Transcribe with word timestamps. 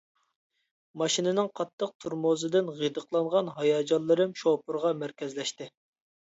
ماشىنىنىڭ 1.01 1.49
قاتتىق 1.59 1.93
تورمۇزىدىن 2.07 2.73
غىدىقلانغان 2.81 3.55
ھاياجانلىرىم 3.61 4.37
شوپۇرغا 4.43 4.95
مەركەزلەشتى. 5.07 5.73